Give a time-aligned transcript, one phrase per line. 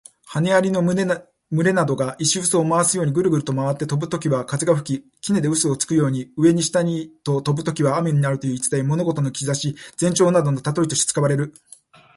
[0.35, 1.05] 羽蟻の群
[1.63, 8.83] れなどが石臼を回すようにぐるぐると回って飛ぶときには風が吹き、杵で臼をつくように、上に下にと飛ぶときには雨になるという言い伝え。
[8.83, 11.53] 物事の兆し、前兆などの例えとして使われる。